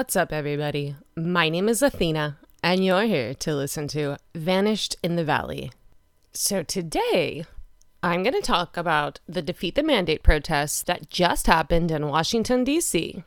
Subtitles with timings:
[0.00, 0.96] What's up, everybody?
[1.14, 5.72] My name is Athena, and you're here to listen to Vanished in the Valley.
[6.32, 7.44] So, today
[8.02, 12.64] I'm going to talk about the Defeat the Mandate protests that just happened in Washington,
[12.64, 13.22] D.C.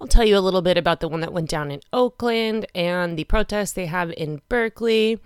[0.00, 3.18] I'll tell you a little bit about the one that went down in Oakland and
[3.18, 5.20] the protests they have in Berkeley.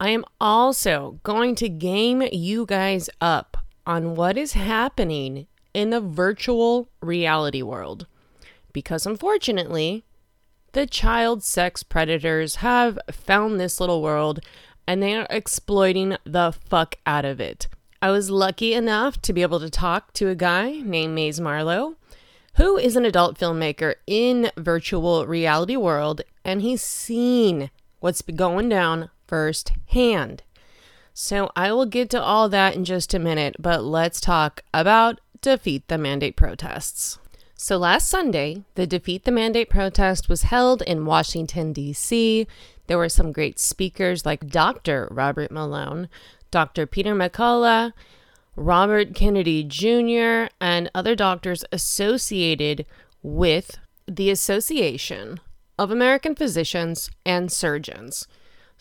[0.00, 6.00] I am also going to game you guys up on what is happening in the
[6.00, 8.08] virtual reality world.
[8.72, 10.04] Because unfortunately,
[10.72, 14.40] the child sex predators have found this little world
[14.86, 17.68] and they are exploiting the fuck out of it.
[18.00, 21.96] I was lucky enough to be able to talk to a guy named Maze Marlowe,
[22.54, 29.10] who is an adult filmmaker in virtual reality world, and he's seen what's going down
[29.28, 30.42] firsthand.
[31.14, 35.20] So I will get to all that in just a minute, but let's talk about
[35.40, 37.18] defeat the mandate protests.
[37.62, 42.48] So last Sunday, the Defeat the Mandate protest was held in Washington, D.C.
[42.88, 45.06] There were some great speakers like Dr.
[45.12, 46.08] Robert Malone,
[46.50, 46.86] Dr.
[46.86, 47.92] Peter McCullough,
[48.56, 52.84] Robert Kennedy Jr., and other doctors associated
[53.22, 55.38] with the Association
[55.78, 58.26] of American Physicians and Surgeons.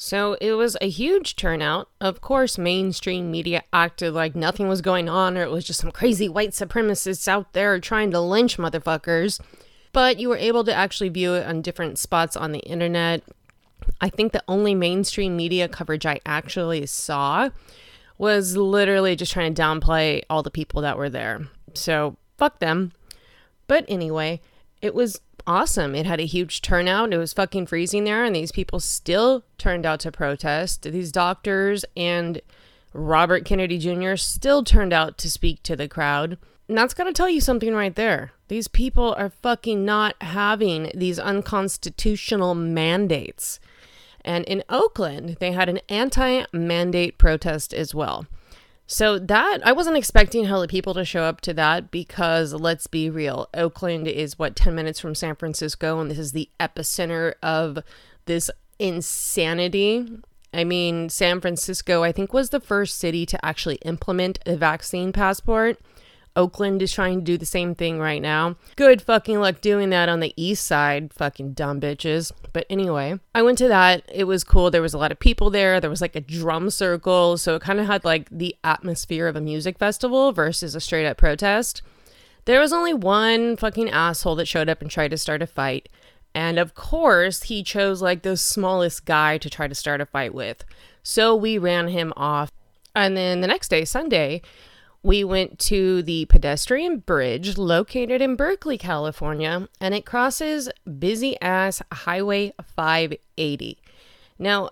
[0.04, 1.88] So it was a huge turnout.
[2.02, 5.92] Of course, mainstream media acted like nothing was going on or it was just some
[5.92, 9.40] crazy white supremacists out there trying to lynch motherfuckers.
[9.94, 13.22] But you were able to actually view it on different spots on the internet.
[14.02, 17.52] I think the only mainstream media coverage I actually saw
[18.18, 21.48] was literally just trying to downplay all the people that were there.
[21.76, 22.92] So fuck them.
[23.68, 24.42] But anyway,
[24.82, 25.95] it was awesome.
[25.95, 27.14] It had a huge turnout.
[27.14, 30.84] It was fucking freezing there, and these people still turned out to protest.
[30.84, 32.42] These doctors and
[32.94, 34.16] Robert Kennedy Jr.
[34.16, 36.38] still turned out to speak to the crowd.
[36.68, 38.31] And that's got to tell you something right there.
[38.47, 43.59] These people are fucking not having these unconstitutional mandates.
[44.24, 48.25] And in Oakland, they had an anti mandate protest as well.
[48.91, 53.09] So that I wasn't expecting hella people to show up to that because let's be
[53.09, 57.80] real, Oakland is what 10 minutes from San Francisco and this is the epicenter of
[58.25, 60.06] this insanity.
[60.53, 65.13] I mean, San Francisco I think was the first city to actually implement a vaccine
[65.13, 65.80] passport.
[66.36, 68.56] Oakland is trying to do the same thing right now.
[68.75, 72.31] Good fucking luck doing that on the east side, fucking dumb bitches.
[72.53, 74.03] But anyway, I went to that.
[74.12, 74.72] It was cool.
[74.72, 75.80] There was a lot of people there.
[75.80, 77.38] There was like a drum circle.
[77.38, 81.06] So it kind of had like the atmosphere of a music festival versus a straight
[81.06, 81.81] up protest.
[82.46, 85.90] There was only one fucking asshole that showed up and tried to start a fight.
[86.34, 90.34] And of course, he chose like the smallest guy to try to start a fight
[90.34, 90.63] with.
[91.03, 92.52] So we ran him off.
[92.96, 94.42] And then the next day, Sunday,
[95.03, 100.69] we went to the pedestrian bridge located in Berkeley, California, and it crosses
[101.00, 103.79] busy ass Highway 580.
[104.38, 104.69] Now,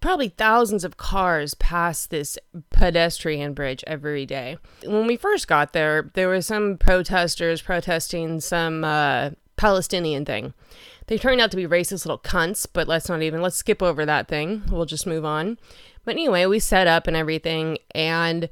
[0.00, 2.38] probably thousands of cars pass this
[2.70, 4.58] pedestrian bridge every day.
[4.84, 10.52] When we first got there, there were some protesters protesting some uh, Palestinian thing.
[11.06, 14.06] They turned out to be racist little cunts, but let's not even, let's skip over
[14.06, 14.62] that thing.
[14.70, 15.58] We'll just move on.
[16.04, 18.48] But anyway, we set up and everything, and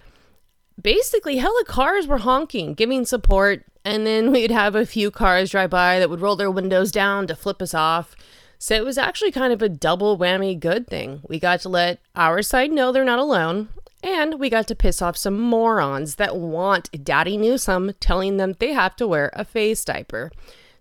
[0.80, 5.70] basically hella cars were honking, giving support, and then we'd have a few cars drive
[5.70, 8.14] by that would roll their windows down to flip us off.
[8.58, 11.20] So it was actually kind of a double whammy good thing.
[11.28, 13.68] We got to let our side know they're not alone,
[14.02, 18.72] and we got to piss off some morons that want Daddy Newsom telling them they
[18.72, 20.32] have to wear a face diaper.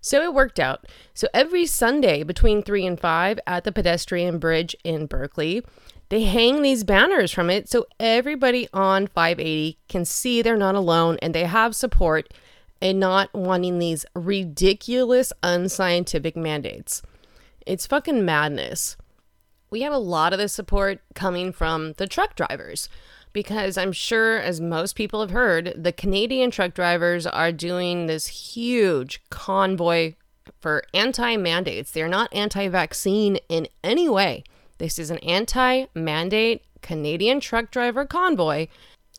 [0.01, 0.85] So it worked out.
[1.13, 5.63] So every Sunday between 3 and 5 at the pedestrian bridge in Berkeley,
[6.09, 11.17] they hang these banners from it so everybody on 580 can see they're not alone
[11.21, 12.33] and they have support
[12.81, 17.01] and not wanting these ridiculous unscientific mandates.
[17.65, 18.95] It's fucking madness.
[19.69, 22.87] We had a lot of the support coming from the truck drivers
[23.33, 28.27] because I'm sure, as most people have heard, the Canadian truck drivers are doing this
[28.27, 30.13] huge convoy
[30.59, 31.91] for anti mandates.
[31.91, 34.43] They're not anti vaccine in any way.
[34.77, 38.67] This is an anti mandate Canadian truck driver convoy.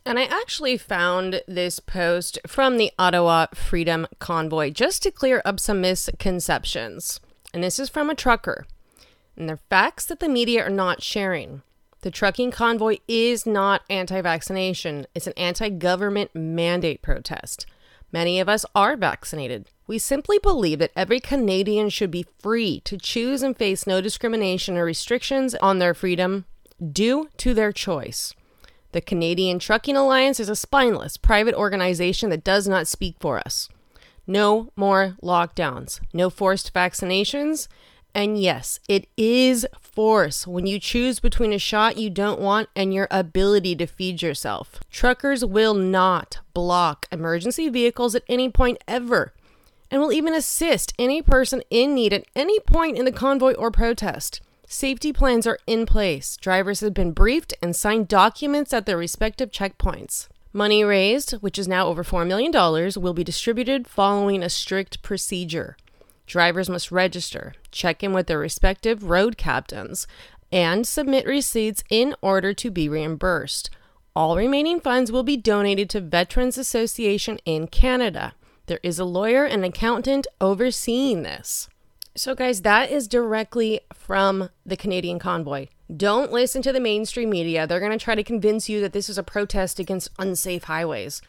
[0.07, 5.61] And I actually found this post from the Ottawa Freedom Convoy just to clear up
[5.61, 7.21] some misconceptions.
[7.53, 8.67] And this is from a trucker.
[9.37, 11.63] And they're facts that the media are not sharing.
[12.03, 17.67] The trucking convoy is not anti vaccination, it's an anti government mandate protest.
[18.13, 19.67] Many of us are vaccinated.
[19.87, 24.77] We simply believe that every Canadian should be free to choose and face no discrimination
[24.77, 26.47] or restrictions on their freedom
[26.93, 28.35] due to their choice.
[28.93, 33.69] The Canadian Trucking Alliance is a spineless private organization that does not speak for us.
[34.27, 37.69] No more lockdowns, no forced vaccinations.
[38.19, 42.93] And yes, it is force when you choose between a shot you don't want and
[42.93, 44.81] your ability to feed yourself.
[44.91, 49.35] Truckers will not block emergency vehicles at any point ever
[49.89, 53.71] and will even assist any person in need at any point in the convoy or
[53.71, 54.41] protest.
[54.67, 56.37] Safety plans are in place.
[56.39, 60.27] Drivers have been briefed and signed documents at their respective checkpoints.
[60.53, 62.51] Money raised, which is now over $4 million,
[63.01, 65.77] will be distributed following a strict procedure.
[66.29, 70.07] Drivers must register, check in with their respective road captains,
[70.53, 73.71] and submit receipts in order to be reimbursed.
[74.15, 78.35] All remaining funds will be donated to Veterans Association in Canada.
[78.67, 81.69] There is a lawyer and accountant overseeing this.
[82.15, 85.69] So, guys, that is directly from the Canadian convoy.
[85.97, 87.67] Don't listen to the mainstream media.
[87.67, 91.23] They're going to try to convince you that this is a protest against unsafe highways.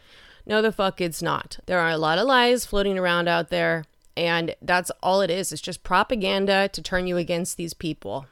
[0.46, 1.60] No, the fuck it's not.
[1.68, 3.86] There are a lot of lies floating around out there,
[4.20, 5.54] and that's all it is.
[5.54, 8.26] It's just propaganda to turn you against these people.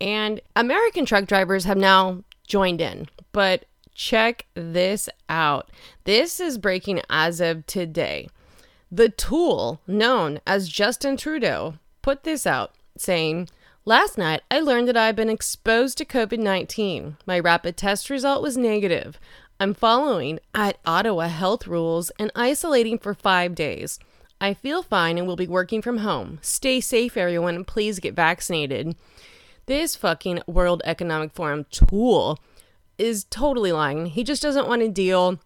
[0.00, 5.70] And American truck drivers have now joined in, but check this out.
[6.04, 8.28] This is breaking as of today.
[8.90, 13.48] The tool known as Justin Trudeau put this out saying,
[13.84, 17.18] Last night, I learned that I've been exposed to COVID 19.
[17.26, 19.20] My rapid test result was negative.
[19.60, 23.98] I'm following at Ottawa health rules and isolating for five days.
[24.44, 26.38] I feel fine and will be working from home.
[26.42, 28.94] Stay safe, everyone, and please get vaccinated.
[29.64, 32.38] This fucking World Economic Forum tool
[32.98, 34.06] is totally lying.
[34.06, 35.40] He just doesn't want to deal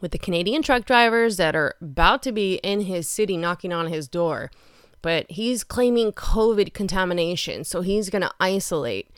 [0.00, 3.88] with the Canadian truck drivers that are about to be in his city knocking on
[3.88, 4.50] his door
[5.02, 9.08] but he's claiming COVID contamination, so he's going to isolate.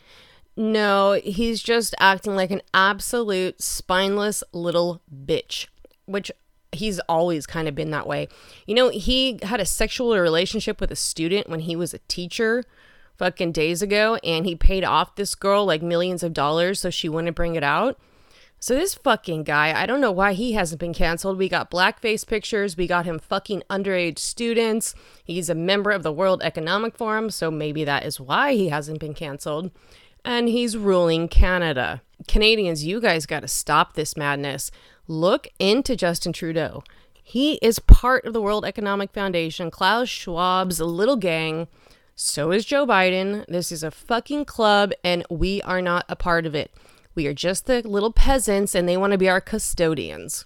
[0.55, 5.67] No, he's just acting like an absolute spineless little bitch,
[6.05, 6.31] which
[6.71, 8.27] he's always kind of been that way.
[8.65, 12.63] You know, he had a sexual relationship with a student when he was a teacher
[13.17, 17.09] fucking days ago, and he paid off this girl like millions of dollars so she
[17.09, 17.99] wouldn't bring it out.
[18.59, 21.39] So this fucking guy, I don't know why he hasn't been canceled.
[21.39, 24.93] We got blackface pictures, we got him fucking underage students.
[25.23, 28.99] He's a member of the World Economic Forum, so maybe that is why he hasn't
[28.99, 29.71] been canceled.
[30.23, 32.03] And he's ruling Canada.
[32.27, 34.69] Canadians, you guys got to stop this madness.
[35.11, 36.85] Look into Justin Trudeau.
[37.21, 41.67] He is part of the World Economic Foundation, Klaus Schwab's little gang.
[42.15, 43.45] So is Joe Biden.
[43.47, 46.71] This is a fucking club, and we are not a part of it.
[47.13, 50.45] We are just the little peasants and they want to be our custodians.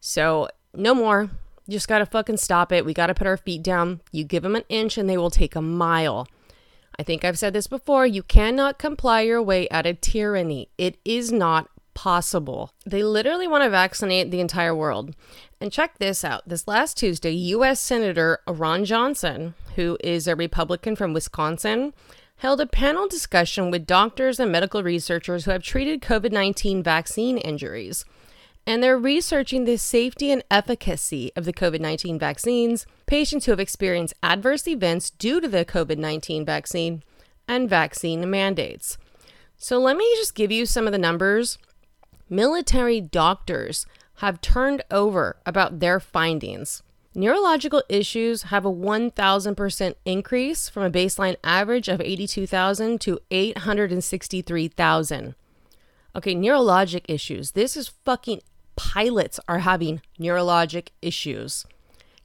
[0.00, 1.30] So, no more.
[1.66, 2.84] just got to fucking stop it.
[2.84, 4.02] We got to put our feet down.
[4.12, 6.28] You give them an inch and they will take a mile.
[6.98, 8.06] I think I've said this before.
[8.06, 10.68] You cannot comply your way out of tyranny.
[10.76, 12.72] It is not possible.
[12.86, 15.16] They literally want to vaccinate the entire world.
[15.60, 16.48] And check this out.
[16.48, 17.80] This last Tuesday, U.S.
[17.80, 21.92] Senator Ron Johnson, who is a Republican from Wisconsin,
[22.36, 27.36] held a panel discussion with doctors and medical researchers who have treated COVID 19 vaccine
[27.36, 28.04] injuries.
[28.64, 33.58] And they're researching the safety and efficacy of the COVID 19 vaccines, patients who have
[33.58, 37.02] experienced adverse events due to the COVID 19 vaccine,
[37.48, 38.98] and vaccine mandates.
[39.56, 41.58] So, let me just give you some of the numbers.
[42.30, 46.82] Military doctors have turned over about their findings.
[47.14, 55.34] Neurological issues have a 1000% increase from a baseline average of 82,000 to 863,000.
[56.14, 57.52] Okay, neurologic issues.
[57.52, 58.42] This is fucking
[58.76, 61.64] pilots are having neurologic issues.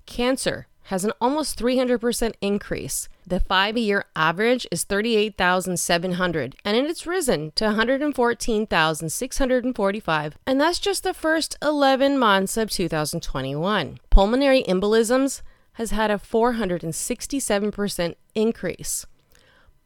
[0.06, 3.08] Cancer has an almost 300% increase.
[3.26, 11.14] The five year average is 38,700, and it's risen to 114,645, and that's just the
[11.14, 14.00] first 11 months of 2021.
[14.10, 15.42] Pulmonary embolisms
[15.74, 19.06] has had a 467% increase.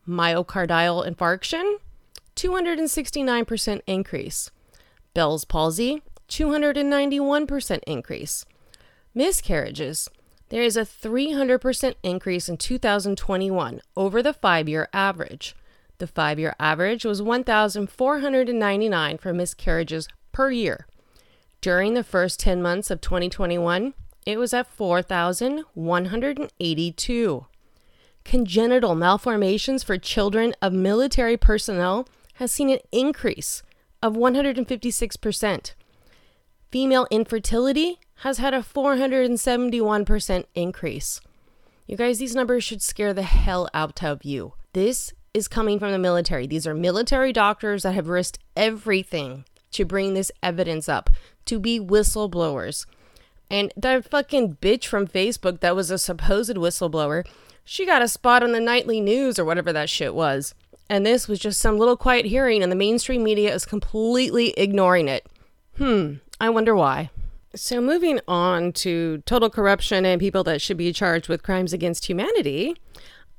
[0.08, 1.75] Myocardial infarction,
[2.36, 4.50] 269% increase.
[5.13, 8.46] Bell's palsy, 291% increase.
[9.13, 10.10] Miscarriages,
[10.50, 15.56] there is a 300% increase in 2021 over the five year average.
[15.98, 20.88] The five year average was 1,499 for miscarriages per year.
[21.60, 27.46] During the first 10 months of 2021, it was at 4,182.
[28.24, 33.63] Congenital malformations for children of military personnel has seen an increase
[34.04, 35.74] of 156%.
[36.70, 41.22] Female infertility has had a 471% increase.
[41.86, 44.54] You guys, these numbers should scare the hell out of you.
[44.74, 46.48] This is coming from the military.
[46.48, 51.10] These are military doctors that have risked everything to bring this evidence up,
[51.46, 52.86] to be whistleblowers.
[53.50, 57.26] And that fucking bitch from Facebook that was a supposed whistleblower,
[57.64, 60.56] she got a spot on the nightly news or whatever that shit was.
[60.90, 65.08] And this was just some little quiet hearing, and the mainstream media is completely ignoring
[65.08, 65.26] it.
[65.78, 67.10] Hmm, I wonder why.
[67.58, 72.06] So, moving on to total corruption and people that should be charged with crimes against
[72.06, 72.76] humanity,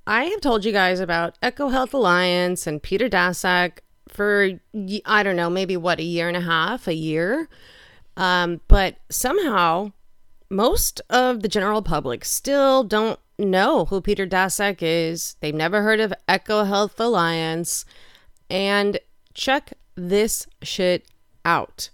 [0.08, 4.58] I have told you guys about EcoHealth Alliance and Peter Daszak for,
[5.04, 7.48] I don't know, maybe what, a year and a half, a year.
[8.16, 9.92] Um, but somehow,
[10.50, 15.36] most of the general public still don't know who Peter Daszak is.
[15.38, 17.84] They've never heard of EcoHealth Alliance.
[18.50, 18.98] And
[19.32, 21.06] check this shit
[21.44, 21.90] out.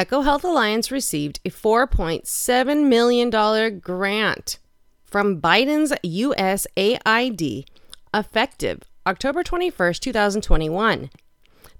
[0.00, 4.58] EcoHealth Alliance received a $4.7 million grant
[5.04, 7.66] from Biden's USAID
[8.14, 11.10] effective October 21st, 2021.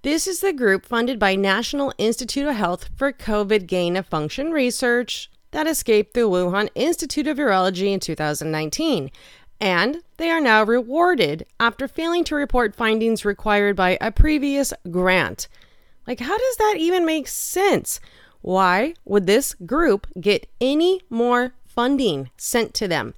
[0.03, 4.51] This is the group funded by National Institute of Health for COVID gain of function
[4.51, 9.11] research that escaped the Wuhan Institute of Virology in 2019,
[9.63, 15.49] and they are now rewarded after failing to report findings required by a previous grant.
[16.11, 18.01] Like, how does that even make sense?
[18.41, 23.15] Why would this group get any more funding sent to them?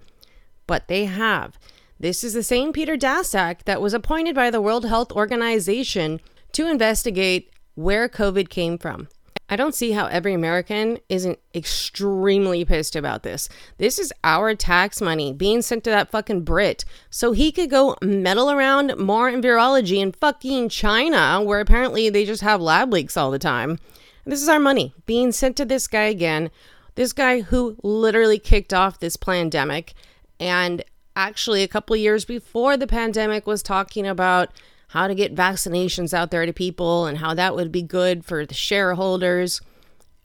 [0.67, 1.59] But they have.
[1.99, 6.21] This is the same Peter Daszak that was appointed by the World Health Organization
[6.53, 9.09] to investigate where COVID came from.
[9.49, 13.49] I don't see how every American isn't extremely pissed about this.
[13.77, 17.97] This is our tax money being sent to that fucking Brit so he could go
[18.01, 23.17] meddle around more in virology in fucking China, where apparently they just have lab leaks
[23.17, 23.79] all the time.
[24.25, 26.51] This is our money being sent to this guy again.
[26.95, 29.95] This guy who literally kicked off this pandemic
[30.39, 30.85] and
[31.17, 34.51] actually a couple years before the pandemic was talking about
[34.93, 38.45] how to get vaccinations out there to people and how that would be good for
[38.45, 39.63] the shareholders.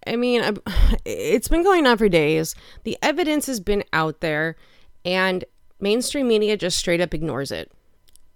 [0.05, 0.57] I mean,
[1.05, 2.53] it's been going on for days.
[2.83, 4.57] The evidence has been out there,
[5.05, 5.45] and
[5.79, 7.71] mainstream media just straight up ignores it.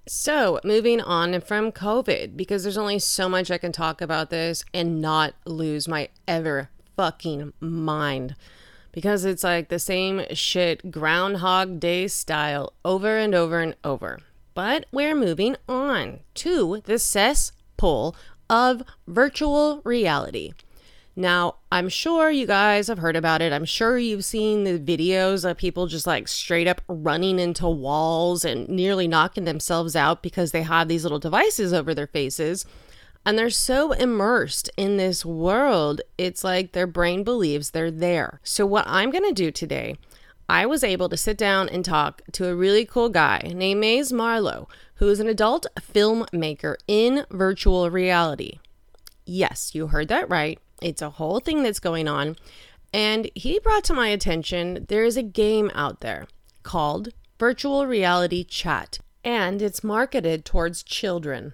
[0.08, 4.64] So, moving on from COVID, because there's only so much I can talk about this
[4.74, 8.38] and not lose my ever fucking mind.
[8.94, 14.20] Because it's like the same shit, Groundhog Day style, over and over and over.
[14.54, 18.16] But we're moving on to the cesspool
[18.50, 20.52] of virtual reality.
[21.16, 23.52] Now, I'm sure you guys have heard about it.
[23.52, 28.46] I'm sure you've seen the videos of people just like straight up running into walls
[28.46, 32.66] and nearly knocking themselves out because they have these little devices over their faces.
[33.26, 38.40] And they're so immersed in this world, it's like their brain believes they're there.
[38.44, 39.98] So, what I'm going to do today
[40.52, 44.12] I was able to sit down and talk to a really cool guy named Maze
[44.12, 48.60] Marlowe, who is an adult filmmaker in virtual reality.
[49.26, 50.60] Yes, you heard that right.
[50.82, 52.36] It's a whole thing that's going on.
[52.94, 56.28] And he brought to my attention there is a game out there
[56.64, 61.54] called Virtual Reality Chat, and it's marketed towards children.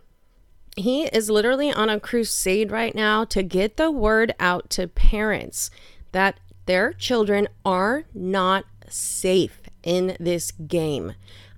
[0.75, 5.69] He is literally on a crusade right now to get the word out to parents
[6.13, 11.13] that their children are not safe in this game.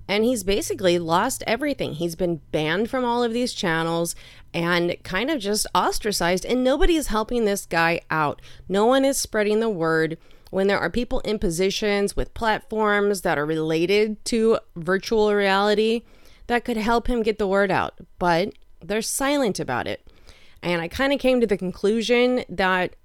[0.07, 1.93] And he's basically lost everything.
[1.93, 4.15] He's been banned from all of these channels
[4.53, 6.45] and kind of just ostracized.
[6.45, 8.41] And nobody is helping this guy out.
[8.67, 10.17] No one is spreading the word
[10.49, 16.01] when there are people in positions with platforms that are related to virtual reality
[16.47, 17.93] that could help him get the word out.
[18.17, 20.07] But they're silent about it.
[20.63, 22.95] And I kind of came to the conclusion that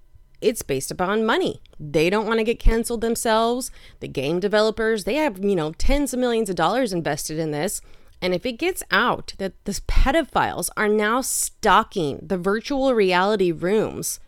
[0.44, 1.62] it's based upon money.
[1.80, 3.70] They don't want to get canceled themselves.
[4.00, 7.80] The game developers, they have, you know, tens of millions of dollars invested in this.
[8.20, 14.20] And if it gets out that the pedophiles are now stalking the virtual reality rooms,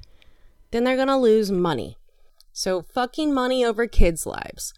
[0.70, 1.96] then they're going to lose money.
[2.52, 4.72] So, fucking money over kids' lives.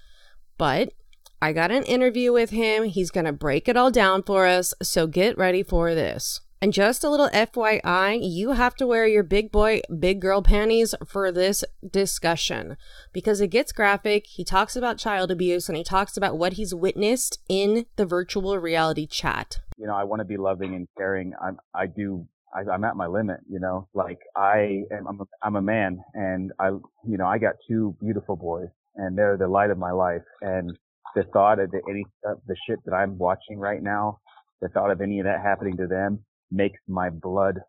[0.57, 0.93] But
[1.41, 2.85] I got an interview with him.
[2.85, 4.75] He's going to break it all down for us.
[4.83, 6.41] So, get ready for this.
[6.61, 10.93] And just a little FYI, you have to wear your big boy, big girl panties
[11.07, 12.77] for this discussion
[13.13, 14.27] because it gets graphic.
[14.27, 18.59] He talks about child abuse and he talks about what he's witnessed in the virtual
[18.59, 19.61] reality chat.
[19.77, 21.33] You know, I want to be loving and caring.
[21.41, 25.25] I'm, I do, I, am at my limit, you know, like I am, I'm a,
[25.45, 26.71] I'm a man and I,
[27.07, 30.25] you know, I got two beautiful boys and they're the light of my life.
[30.43, 30.77] And
[31.15, 34.19] the thought of the, any, of the shit that I'm watching right now,
[34.61, 37.61] the thought of any of that happening to them makes my blood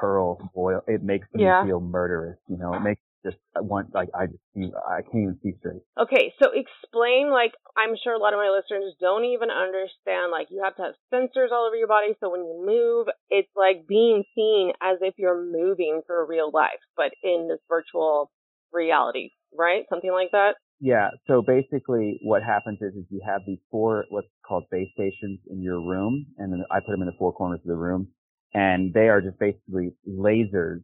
[0.00, 0.82] curl, boil.
[0.86, 1.64] It makes me yeah.
[1.64, 2.38] feel murderous.
[2.48, 5.52] You know, it makes just I want like I just see I can't even see
[5.60, 5.82] straight.
[5.98, 10.48] Okay, so explain like I'm sure a lot of my listeners don't even understand like
[10.50, 13.86] you have to have sensors all over your body so when you move it's like
[13.86, 18.30] being seen as if you're moving for real life but in this virtual
[18.72, 19.84] reality, right?
[19.88, 20.56] Something like that.
[20.80, 21.10] Yeah.
[21.28, 25.62] So basically, what happens is, is you have these four what's called base stations in
[25.62, 28.08] your room, and then I put them in the four corners of the room,
[28.54, 30.82] and they are just basically lasers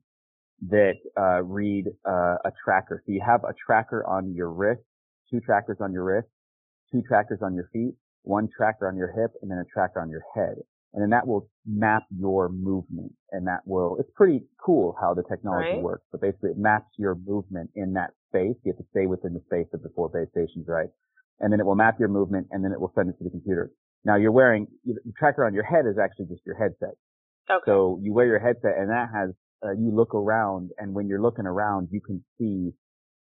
[0.69, 3.03] that uh, read uh, a tracker.
[3.07, 4.83] So you have a tracker on your wrist,
[5.31, 6.29] two trackers on your wrist,
[6.91, 10.11] two trackers on your feet, one tracker on your hip, and then a tracker on
[10.11, 10.57] your head.
[10.95, 13.99] And then that will map your movement, and that will.
[14.01, 15.83] It's pretty cool how the technology Right.
[15.83, 16.05] works.
[16.11, 18.57] But basically, it maps your movement in that space.
[18.65, 20.89] You have to stay within the space of the four base stations, right?
[21.41, 23.31] And then it will map your movement, and then it will send it to the
[23.31, 23.71] computer.
[24.05, 26.95] Now you're wearing the tracker on your head is actually just your headset.
[27.51, 27.63] Okay.
[27.67, 29.31] So you wear your headset and that has,
[29.65, 32.73] uh, you look around and when you're looking around, you can see,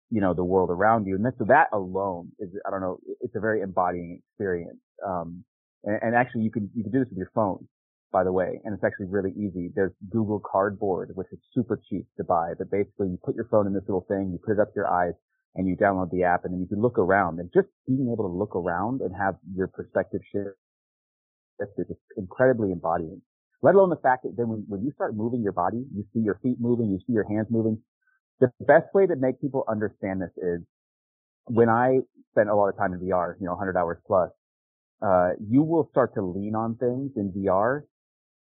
[0.09, 1.15] you know, the world around you.
[1.15, 4.79] And that, so that alone is, I don't know, it's a very embodying experience.
[5.05, 5.43] Um,
[5.83, 7.67] and, and actually you can, you can do this with your phone,
[8.11, 9.71] by the way, and it's actually really easy.
[9.73, 13.67] There's Google Cardboard, which is super cheap to buy, but basically you put your phone
[13.67, 15.13] in this little thing, you put it up to your eyes
[15.55, 18.29] and you download the app and then you can look around and just being able
[18.29, 20.55] to look around and have your perspective shift
[21.77, 23.21] just incredibly embodying
[23.61, 26.19] let alone the fact that then when, when you start moving your body, you see
[26.19, 27.79] your feet moving, you see your hands moving.
[28.39, 30.61] The best way to make people understand this is
[31.45, 31.99] when I
[32.31, 34.29] spent a lot of time in VR, you know, 100 hours plus,
[35.01, 37.83] uh, you will start to lean on things in VR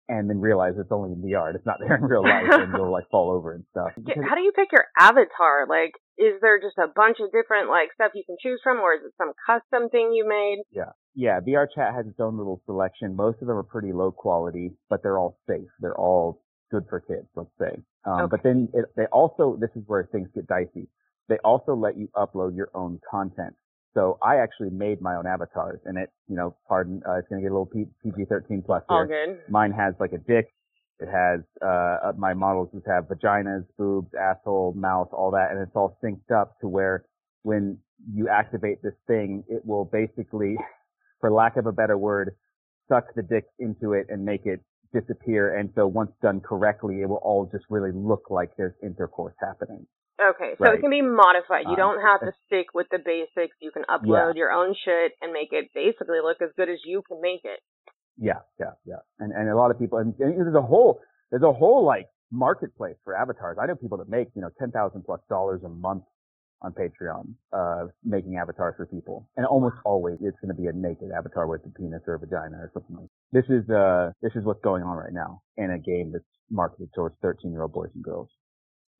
[0.08, 1.54] and then realize it's only in the VR.
[1.54, 3.90] It's not there in real life and you'll like fall over and stuff.
[4.06, 5.66] Yeah, How do you pick your avatar?
[5.68, 8.94] Like, is there just a bunch of different like stuff you can choose from, or
[8.94, 10.62] is it some custom thing you made?
[10.70, 11.40] Yeah, yeah.
[11.40, 13.16] VR chat has its own little selection.
[13.16, 15.68] Most of them are pretty low quality, but they're all safe.
[15.80, 17.82] They're all good for kids, let's say.
[18.04, 20.88] Um, But then it, they also, this is where things get dicey.
[21.28, 23.54] They also let you upload your own content.
[23.96, 27.40] So I actually made my own avatars and it, you know, pardon, uh, it's going
[27.40, 29.26] to get a little P- PG-13 plus All here.
[29.26, 29.50] good.
[29.50, 30.52] Mine has like a dick.
[31.00, 35.50] It has, uh, uh, my models just have vaginas, boobs, asshole, mouth, all that.
[35.50, 37.06] And it's all synced up to where
[37.42, 37.78] when
[38.12, 40.56] you activate this thing, it will basically,
[41.20, 42.36] for lack of a better word,
[42.90, 44.60] suck the dick into it and make it
[44.92, 45.56] disappear.
[45.56, 49.86] And so once done correctly, it will all just really look like there's intercourse happening.
[50.20, 50.78] Okay, so Right.
[50.78, 51.64] it can be modified.
[51.66, 53.56] You Um, don't have to stick with the basics.
[53.60, 57.02] You can upload your own shit and make it basically look as good as you
[57.02, 57.60] can make it.
[58.16, 59.00] Yeah, yeah, yeah.
[59.18, 61.00] And and a lot of people, and, and there's a whole
[61.30, 63.58] there's a whole like marketplace for avatars.
[63.60, 66.04] I know people that make you know ten thousand plus dollars a month
[66.62, 70.72] on Patreon, uh, making avatars for people, and almost always it's going to be a
[70.72, 73.10] naked avatar with a penis or a vagina or something like.
[73.32, 76.88] This is uh this is what's going on right now in a game that's marketed
[76.94, 78.30] towards thirteen year old boys and girls.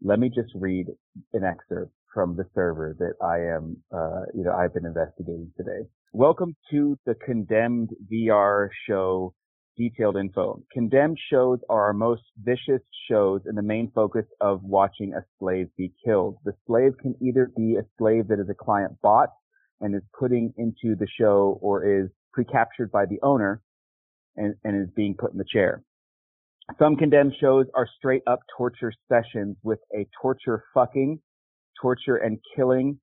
[0.03, 0.87] Let me just read
[1.33, 5.89] an excerpt from the server that I am, uh, you know, I've been investigating today.
[6.13, 9.35] Welcome to the Condemned VR show
[9.77, 10.63] detailed info.
[10.73, 15.69] Condemned shows are our most vicious shows and the main focus of watching a slave
[15.79, 16.37] be killed.
[16.45, 19.31] The slave can either be a slave that is a client bought
[19.81, 23.63] and is putting into the show or is pre-captured by the owner
[24.37, 25.83] and, and is being put in the chair.
[26.79, 31.21] Some condemned shows are straight up torture sessions with a torture fucking,
[31.81, 32.99] torture and killing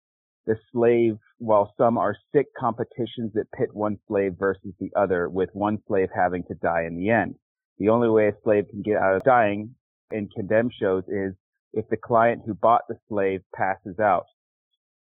[0.46, 5.50] the slave, while some are sick competitions that pit one slave versus the other, with
[5.54, 7.36] one slave having to die in the end.
[7.80, 9.76] The only way a slave can get out of dying
[10.12, 11.34] in condemned shows is
[11.72, 14.26] if the client who bought the slave passes out.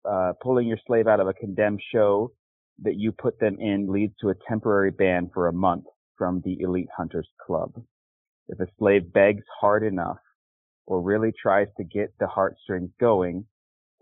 [0.05, 2.31] Uh, pulling your slave out of a condemned show
[2.81, 5.85] that you put them in leads to a temporary ban for a month
[6.17, 7.73] from the Elite Hunters Club.
[8.47, 10.19] If a slave begs hard enough
[10.85, 13.45] or really tries to get the heartstrings going,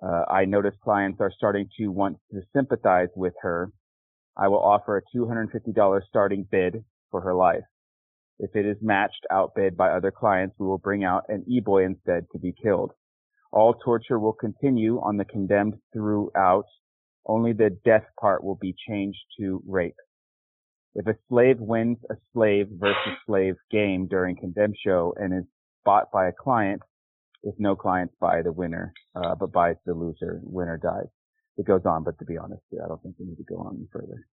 [0.04, 3.72] uh, I notice clients are starting to want to sympathize with her.
[4.36, 7.64] I will offer a $250 starting bid for her life.
[8.40, 12.26] If it is matched outbid by other clients, we will bring out an e-boy instead
[12.32, 12.92] to be killed.
[13.52, 16.66] All torture will continue on the condemned throughout.
[17.28, 19.98] Only the death part will be changed to rape.
[20.94, 25.46] If a slave wins a slave versus slave game during condemned show and is
[25.86, 26.82] bought by a client,
[27.44, 31.08] if no clients buy the winner, uh, but buys the loser, winner dies.
[31.58, 33.88] It goes on, but to be honest, I don't think we need to go on
[33.92, 34.28] further.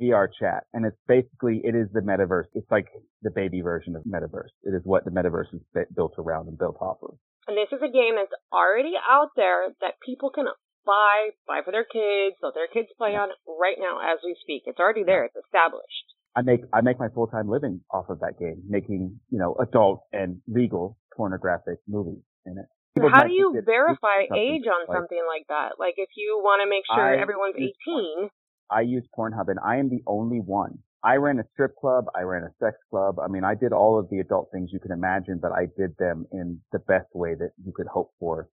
[0.00, 2.46] VR chat, and it's basically, it is the metaverse.
[2.54, 2.86] It's like
[3.22, 4.54] the baby version of metaverse.
[4.62, 5.60] It is what the metaverse is
[5.94, 7.18] built around and built off of.
[7.48, 10.46] And this is a game that's already out there that people can
[10.88, 14.62] buy, buy for their kids, so their kids play on right now as we speak.
[14.64, 15.28] It's already there.
[15.28, 16.08] It's established.
[16.34, 19.54] I make I make my full time living off of that game, making you know
[19.60, 22.66] adult and legal pornographic movies in it.
[22.94, 25.78] People How do you verify age on like- something like that?
[25.78, 28.30] Like if you want to make sure I everyone's use 18,
[28.70, 30.78] I use Pornhub and I am the only one.
[31.02, 32.06] I ran a strip club.
[32.14, 33.18] I ran a sex club.
[33.20, 35.96] I mean, I did all of the adult things you can imagine, but I did
[35.98, 38.48] them in the best way that you could hope for.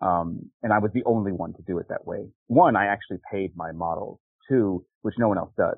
[0.00, 2.28] Um, and I was the only one to do it that way.
[2.46, 4.18] One, I actually paid my models.
[4.48, 5.76] Two, which no one else does.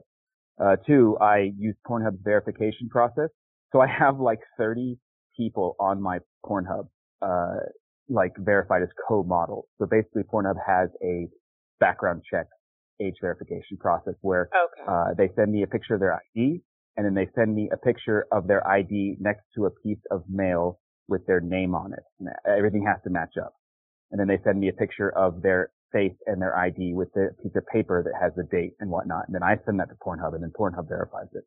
[0.62, 3.30] Uh, two, I use Pornhub's verification process.
[3.72, 4.98] So I have like 30
[5.36, 6.88] people on my Pornhub,
[7.22, 7.60] uh,
[8.08, 9.64] like verified as co-models.
[9.78, 11.28] So basically Pornhub has a
[11.78, 12.46] background check
[13.00, 14.90] age verification process where okay.
[14.90, 16.60] uh, they send me a picture of their ID
[16.96, 20.22] and then they send me a picture of their ID next to a piece of
[20.28, 20.78] mail
[21.08, 22.02] with their name on it.
[22.18, 23.54] And everything has to match up.
[24.10, 27.34] And then they send me a picture of their face and their ID with the
[27.42, 29.26] piece of paper that has the date and whatnot.
[29.26, 31.44] And then I send that to Pornhub and then Pornhub verifies it.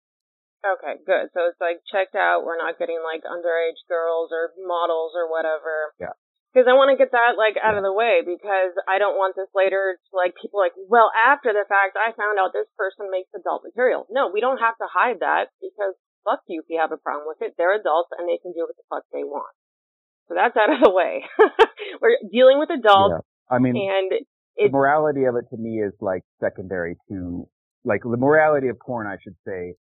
[0.63, 1.28] Okay, good.
[1.36, 2.47] So it's like checked out.
[2.47, 5.91] We're not getting like underage girls or models or whatever.
[5.99, 6.15] Yeah
[6.54, 9.34] because I want to get that like out of the way because I don't want
[9.34, 13.10] this later to like people like, well, after the fact, I found out this person
[13.10, 14.06] makes adult material.
[14.13, 17.26] No, we don't have to hide that because fuck you if you have a problem
[17.26, 17.58] with it.
[17.58, 19.58] They're adults and they can do what the fuck they want.
[20.34, 21.22] So that's out of the way.
[22.02, 23.22] We're dealing with adults.
[23.22, 23.56] Yeah.
[23.56, 24.26] I mean, and
[24.58, 27.48] the morality of it to me is like secondary to
[27.86, 29.76] like the morality of porn, I should say.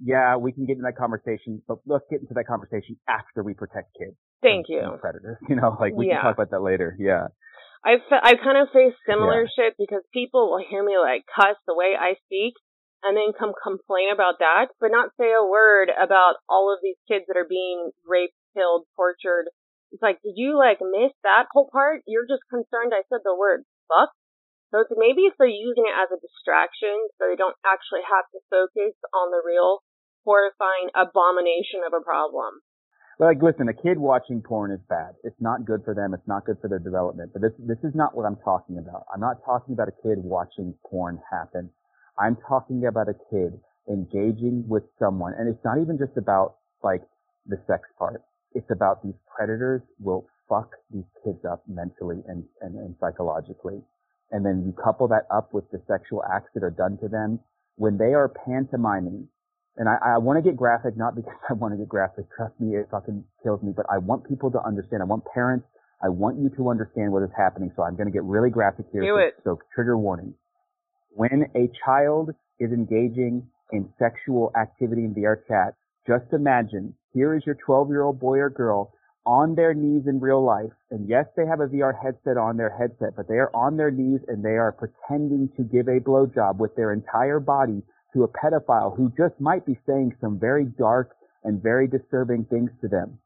[0.00, 3.54] Yeah, we can get into that conversation, but let's get into that conversation after we
[3.54, 4.14] protect kids.
[4.42, 4.82] Thank you.
[5.00, 6.20] Predators, you know, like we yeah.
[6.20, 6.94] can talk about that later.
[6.98, 7.32] Yeah.
[7.84, 9.54] I've I kind of face similar yeah.
[9.56, 12.54] shit because people will hear me like cuss the way I speak
[13.02, 16.98] and then come complain about that, but not say a word about all of these
[17.06, 19.50] kids that are being raped, killed, tortured.
[19.92, 22.04] It's like, did you like miss that whole part?
[22.06, 24.12] You're just concerned I said the word fuck.
[24.70, 28.28] So it's maybe if they're using it as a distraction so they don't actually have
[28.36, 29.80] to focus on the real
[30.28, 32.60] horrifying abomination of a problem.
[33.18, 35.16] Like, listen, a kid watching porn is bad.
[35.24, 36.14] It's not good for them.
[36.14, 37.32] It's not good for their development.
[37.32, 39.06] But this, this is not what I'm talking about.
[39.12, 41.70] I'm not talking about a kid watching porn happen.
[42.16, 43.58] I'm talking about a kid
[43.90, 45.32] engaging with someone.
[45.36, 47.02] And it's not even just about, like,
[47.46, 48.22] the sex part.
[48.54, 53.80] It's about these predators will fuck these kids up mentally and, and, and psychologically.
[54.30, 57.40] And then you couple that up with the sexual acts that are done to them
[57.76, 59.28] when they are pantomiming
[59.78, 62.26] and I, I want to get graphic, not because I want to get graphic.
[62.36, 63.72] Trust me, it fucking kills me.
[63.74, 65.02] But I want people to understand.
[65.02, 65.66] I want parents.
[66.02, 67.72] I want you to understand what is happening.
[67.74, 69.02] So I'm going to get really graphic here.
[69.02, 69.34] Do so, it.
[69.44, 70.34] so trigger warning.
[71.10, 72.30] When a child
[72.60, 75.74] is engaging in sexual activity in VR chat,
[76.06, 78.92] just imagine here is your 12 year old boy or girl
[79.26, 80.70] on their knees in real life.
[80.92, 83.90] And yes, they have a VR headset on their headset, but they are on their
[83.90, 87.82] knees and they are pretending to give a blowjob with their entire body
[88.14, 92.70] to a pedophile who just might be saying some very dark and very disturbing things
[92.80, 93.18] to them.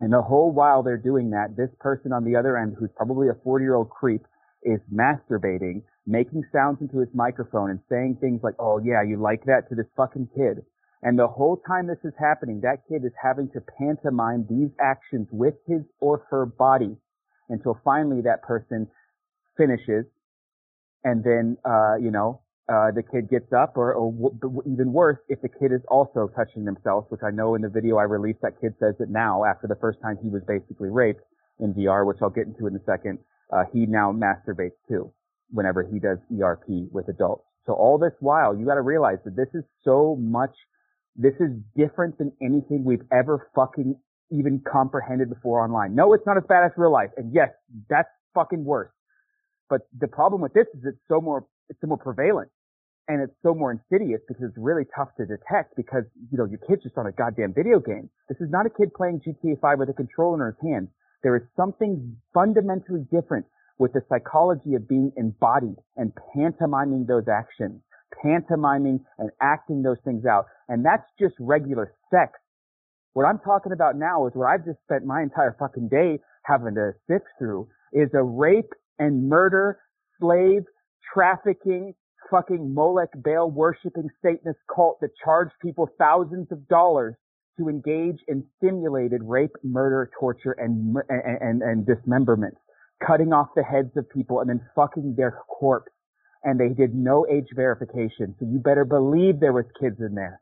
[0.00, 3.28] And the whole while they're doing that, this person on the other end, who's probably
[3.28, 4.26] a 40 year old creep,
[4.62, 9.44] is masturbating, making sounds into his microphone and saying things like, oh yeah, you like
[9.44, 10.64] that to this fucking kid.
[11.06, 15.28] And the whole time this is happening, that kid is having to pantomime these actions
[15.30, 16.96] with his or her body
[17.48, 18.88] until finally that person
[19.56, 20.04] finishes.
[21.04, 25.18] And then, uh, you know, uh, the kid gets up, or, or w- even worse,
[25.28, 28.40] if the kid is also touching themselves, which I know in the video I released,
[28.42, 31.22] that kid says it now after the first time he was basically raped
[31.60, 33.20] in VR, which I'll get into in a second.
[33.52, 35.12] Uh, he now masturbates too
[35.52, 37.44] whenever he does ERP with adults.
[37.66, 40.50] So all this while, you got to realize that this is so much.
[41.16, 43.96] This is different than anything we've ever fucking
[44.30, 45.94] even comprehended before online.
[45.94, 47.50] No, it's not as bad as real life, and yes,
[47.88, 48.90] that's fucking worse.
[49.70, 52.50] But the problem with this is it's so more it's so more prevalent
[53.08, 56.58] and it's so more insidious because it's really tough to detect because, you know, your
[56.68, 58.10] kid's just on a goddamn video game.
[58.28, 60.88] This is not a kid playing GTA 5 with a controller in his hand.
[61.22, 63.46] There is something fundamentally different
[63.78, 67.80] with the psychology of being embodied and pantomiming those actions,
[68.22, 70.46] pantomiming and acting those things out.
[70.68, 72.32] And that's just regular sex.
[73.12, 76.74] What I'm talking about now is what I've just spent my entire fucking day having
[76.74, 79.78] to sift through is a rape and murder,
[80.20, 80.62] slave,
[81.14, 81.94] trafficking,
[82.30, 87.14] fucking Molech Baal worshipping Satanist cult that charged people thousands of dollars
[87.58, 92.54] to engage in simulated rape, murder, torture, and, and, and, and dismemberment,
[93.06, 95.90] cutting off the heads of people and then fucking their corpse.
[96.46, 98.36] And they did no age verification.
[98.38, 100.40] So you better believe there was kids in there.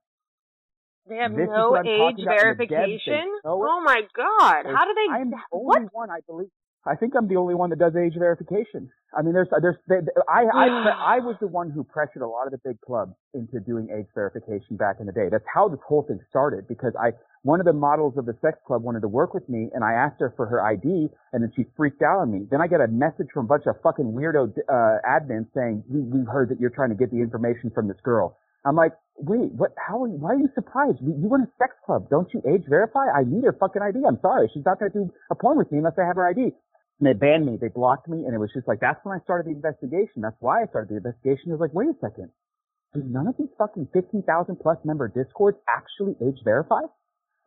[1.08, 3.32] They have this no age verification?
[3.42, 4.64] Oh my god.
[4.68, 5.16] How do they?
[5.16, 5.94] I am the only what?
[5.94, 6.48] one, I believe.
[6.86, 8.90] I think I'm the only one that does age verification.
[9.16, 10.88] I mean, there's, there's, I, I, hmm.
[10.88, 14.06] I was the one who pressured a lot of the big clubs into doing age
[14.14, 15.28] verification back in the day.
[15.30, 17.12] That's how this whole thing started because I,
[17.44, 19.92] one of the models of the sex club wanted to work with me and I
[19.92, 22.48] asked her for her ID and then she freaked out on me.
[22.50, 26.00] Then I get a message from a bunch of fucking weirdo, uh, admins saying, we,
[26.00, 28.38] we heard that you're trying to get the information from this girl.
[28.64, 31.04] I'm like, wait, what, how, are you, why are you surprised?
[31.04, 32.09] You, run a sex club.
[32.09, 33.12] Don't you age verify?
[33.12, 34.09] I need her fucking ID.
[34.09, 34.48] I'm sorry.
[34.54, 36.48] She's not going to do a porn with me unless I have her ID.
[36.48, 37.59] And they banned me.
[37.61, 38.24] They blocked me.
[38.24, 40.24] And it was just like, that's when I started the investigation.
[40.24, 41.52] That's why I started the investigation.
[41.52, 42.33] It was like, wait a second.
[42.94, 44.24] Do none of these fucking 15,000
[44.57, 46.88] plus member discords actually age verify?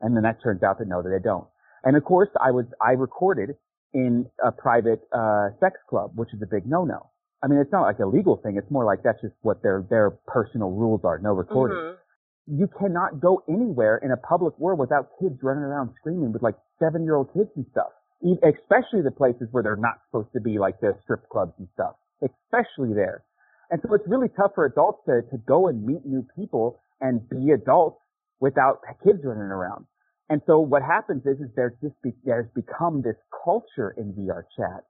[0.01, 1.47] And then that turns out that no, that they don't.
[1.83, 3.55] And of course, I was, I recorded
[3.93, 7.09] in a private, uh, sex club, which is a big no-no.
[7.43, 8.57] I mean, it's not like a legal thing.
[8.57, 11.19] It's more like that's just what their, their personal rules are.
[11.19, 11.77] No recording.
[11.77, 12.59] Mm-hmm.
[12.59, 16.55] You cannot go anywhere in a public world without kids running around screaming with like
[16.79, 17.91] seven year old kids and stuff.
[18.23, 21.95] Especially the places where they're not supposed to be like the strip clubs and stuff.
[22.23, 23.23] Especially there.
[23.69, 27.27] And so it's really tough for adults to, to go and meet new people and
[27.29, 27.99] be adults
[28.39, 29.85] without kids running around.
[30.29, 34.43] And so what happens is, is there's just be, there's become this culture in VR
[34.57, 34.83] chat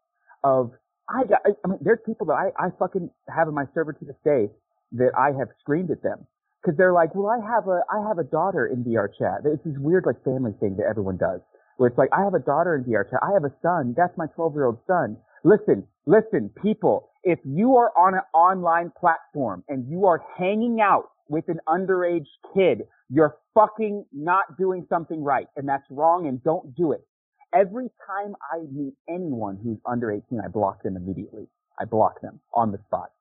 [0.43, 0.71] of
[1.09, 4.05] I got, I mean, there's people that I, I fucking have in my server to
[4.05, 4.49] this day
[4.93, 6.25] that I have screamed at them
[6.61, 9.45] because they're like, well, I have a, I have a daughter in VR chat.
[9.45, 11.41] It's this weird like family thing that everyone does
[11.77, 13.19] where it's like, I have a daughter in VR chat.
[13.23, 13.93] I have a son.
[13.95, 15.17] That's my 12 year old son.
[15.43, 21.09] Listen, listen, people, if you are on an online platform and you are hanging out
[21.29, 25.47] with an underage kid, you're fucking not doing something right.
[25.55, 27.05] And that's wrong and don't do it.
[27.53, 31.47] Every time I meet anyone who's under 18, I block them immediately.
[31.79, 33.11] I block them on the spot.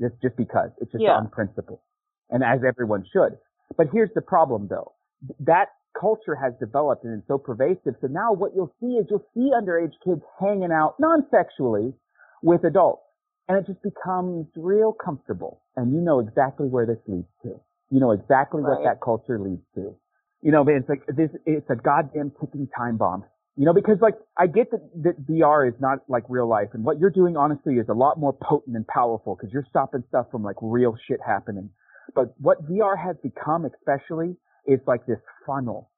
[0.00, 0.70] Just, just because.
[0.80, 1.16] It's just yeah.
[1.16, 1.82] on principle.
[2.30, 3.38] And as everyone should.
[3.76, 4.92] But here's the problem though.
[5.40, 7.94] That culture has developed and is so pervasive.
[8.00, 11.94] So now what you'll see is you'll see underage kids hanging out non-sexually
[12.42, 13.02] with adults.
[13.48, 15.62] And it just becomes real comfortable.
[15.76, 17.60] And you know exactly where this leads to.
[17.90, 18.80] You know exactly right.
[18.80, 19.96] what that culture leads to.
[20.42, 23.24] You know, man, it's like this, it's a goddamn ticking time bomb.
[23.56, 26.84] You know, because like I get that, that VR is not like real life, and
[26.84, 30.26] what you're doing honestly is a lot more potent and powerful because you're stopping stuff
[30.30, 31.70] from like real shit happening.
[32.14, 35.90] But what VR has become, especially, is like this funnel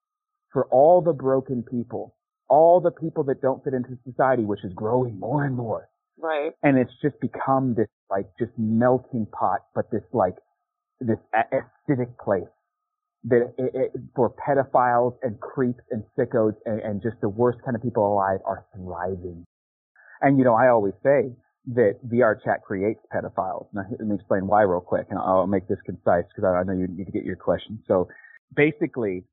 [0.55, 2.15] for all the broken people,
[2.49, 5.90] all the people that don't fit into society, which is growing more and more.
[6.21, 6.53] Right.
[6.63, 10.37] And it's just become this like just melting pot, but this like
[11.01, 12.49] this acidic place
[13.25, 17.77] that it, it, for pedophiles and creeps and sickos and, and just the worst kind
[17.77, 19.45] of people alive are thriving.
[20.21, 21.33] And you know, I always say
[21.75, 23.67] that VR chat creates pedophiles.
[23.73, 26.73] Now, let me explain why real quick, and I'll make this concise because I know
[26.73, 27.83] you need to get your question.
[27.87, 28.09] So
[28.55, 29.25] basically,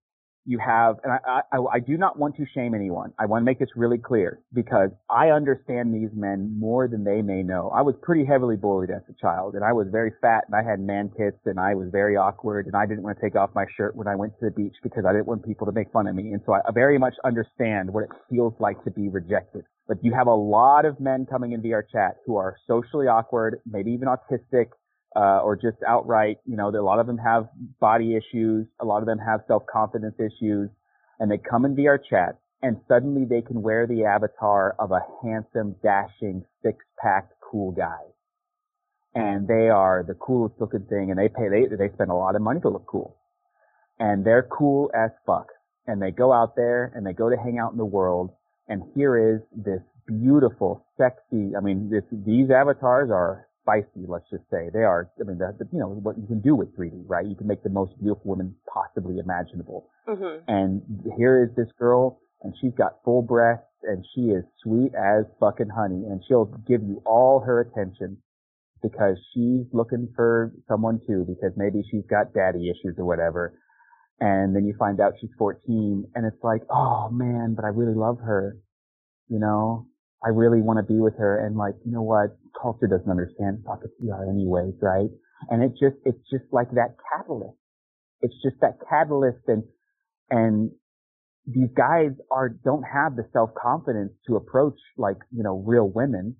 [0.48, 3.12] you have, and I, I, I, do not want to shame anyone.
[3.20, 7.22] I want to make this really clear because I understand these men more than they
[7.22, 7.70] may know.
[7.76, 10.64] I was pretty heavily bullied as a child and I was very fat and I
[10.68, 13.50] had man tits and I was very awkward and I didn't want to take off
[13.54, 15.92] my shirt when I went to the beach because I didn't want people to make
[15.92, 16.32] fun of me.
[16.32, 19.66] And so I very much understand what it feels like to be rejected.
[19.86, 23.60] But you have a lot of men coming in VR chat who are socially awkward,
[23.70, 24.68] maybe even autistic,
[25.18, 27.50] uh, or just outright, you know, a lot of them have
[27.80, 30.70] body issues, a lot of them have self-confidence issues,
[31.20, 35.00] and they come in VR chat, and suddenly they can wear the avatar of a
[35.24, 37.98] handsome, dashing, six-packed, cool guy.
[39.16, 42.36] And they are the coolest looking thing, and they pay, they, they spend a lot
[42.36, 43.18] of money to look cool.
[43.98, 45.48] And they're cool as fuck.
[45.88, 48.34] And they go out there, and they go to hang out in the world,
[48.68, 54.44] and here is this beautiful, sexy, I mean, this, these avatars are spicy, let's just
[54.50, 54.70] say.
[54.72, 57.26] They are, I mean, the, the, you know, what you can do with 3D, right?
[57.26, 59.90] You can make the most beautiful woman possibly imaginable.
[60.08, 60.44] Mm-hmm.
[60.48, 60.82] And
[61.18, 65.70] here is this girl, and she's got full breasts, and she is sweet as fucking
[65.76, 68.18] honey, and she'll give you all her attention
[68.82, 73.60] because she's looking for someone too, because maybe she's got daddy issues or whatever.
[74.20, 77.96] And then you find out she's 14, and it's like, oh man, but I really
[77.96, 78.58] love her,
[79.28, 79.88] you know?
[80.26, 82.36] I really want to be with her and like, you know what?
[82.60, 85.10] Culture doesn't understand fucking PR anyways, right?
[85.50, 87.58] And it just, it's just like that catalyst.
[88.22, 89.64] It's just that catalyst and,
[90.30, 90.72] and
[91.46, 96.36] these guys are, don't have the self-confidence to approach like, you know, real women.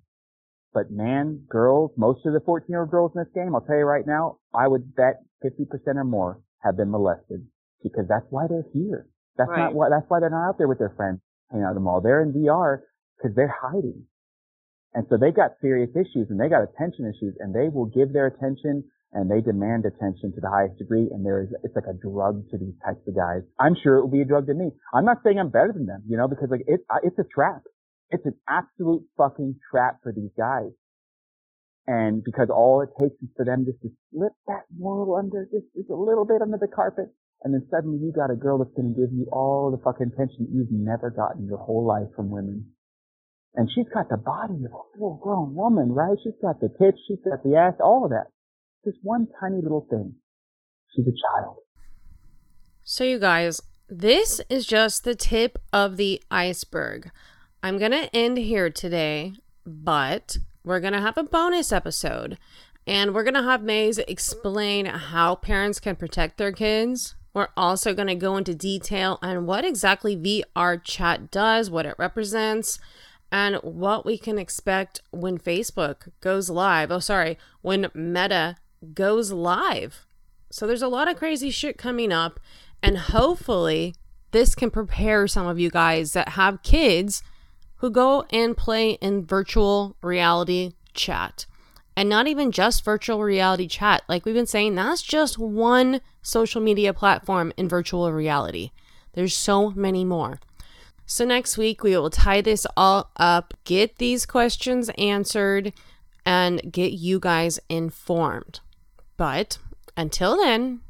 [0.74, 3.78] But man, girls, most of the 14 year old girls in this game, I'll tell
[3.78, 5.64] you right now, I would bet 50%
[5.96, 7.46] or more have been molested
[7.82, 9.06] because that's why they're here.
[9.36, 9.70] That's right.
[9.70, 11.80] not why, that's why they're not out there with their friends hanging out at the
[11.80, 12.00] mall.
[12.00, 12.80] They're in VR
[13.16, 14.04] because they're hiding.
[14.94, 18.12] And so they've got serious issues and they got attention issues and they will give
[18.12, 21.08] their attention and they demand attention to the highest degree.
[21.12, 23.42] And there is, it's like a drug to these types of guys.
[23.60, 24.70] I'm sure it will be a drug to me.
[24.92, 27.62] I'm not saying I'm better than them, you know, because like it, it's a trap.
[28.10, 30.72] It's an absolute fucking trap for these guys.
[31.86, 35.64] And because all it takes is for them just to slip that moral under just,
[35.74, 37.08] just a little bit under the carpet.
[37.44, 40.12] And then suddenly you got a girl that's going to give you all the fucking
[40.12, 42.66] attention you've never gotten your whole life from women.
[43.54, 46.16] And she's got the body of a full grown woman, right?
[46.22, 48.26] She's got the tits, she's got the ass, all of that.
[48.84, 50.14] Just one tiny little thing.
[50.94, 51.56] She's a child.
[52.84, 57.10] So, you guys, this is just the tip of the iceberg.
[57.62, 59.32] I'm going to end here today,
[59.66, 62.38] but we're going to have a bonus episode
[62.86, 67.14] and we're going to have Maze explain how parents can protect their kids.
[67.34, 71.94] We're also going to go into detail on what exactly VR chat does, what it
[71.98, 72.78] represents,
[73.30, 76.90] and what we can expect when Facebook goes live.
[76.90, 78.56] Oh, sorry, when Meta
[78.94, 80.06] goes live.
[80.50, 82.40] So there's a lot of crazy shit coming up,
[82.82, 83.94] and hopefully,
[84.30, 87.22] this can prepare some of you guys that have kids
[87.76, 91.46] who go and play in virtual reality chat.
[91.96, 94.02] And not even just virtual reality chat.
[94.08, 98.70] Like we've been saying, that's just one social media platform in virtual reality.
[99.14, 100.38] There's so many more.
[101.10, 105.72] So, next week, we will tie this all up, get these questions answered,
[106.26, 108.60] and get you guys informed.
[109.16, 109.56] But
[109.96, 110.80] until then,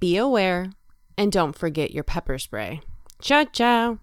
[0.00, 0.72] be aware
[1.16, 2.80] and don't forget your pepper spray.
[3.20, 4.00] Ciao, ciao.